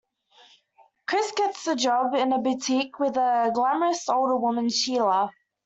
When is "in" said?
2.15-2.33